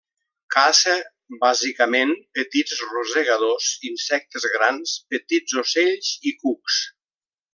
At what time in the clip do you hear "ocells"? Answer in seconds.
5.65-6.11